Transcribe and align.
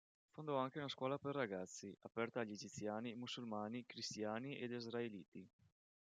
Fondò 0.31 0.57
anche 0.57 0.79
una 0.79 0.87
scuola 0.89 1.19
per 1.19 1.35
ragazzi, 1.35 1.95
aperta 2.01 2.39
agli 2.39 2.53
egiziani 2.53 3.13
musulmani, 3.13 3.85
cristiani 3.85 4.57
ed 4.57 4.71
israeliti. 4.71 5.47